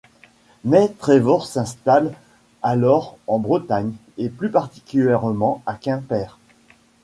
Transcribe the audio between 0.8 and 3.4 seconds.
Trevor s'installe alors en